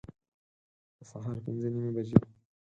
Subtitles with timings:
[0.97, 2.19] د سهار پنځه نیمي بجي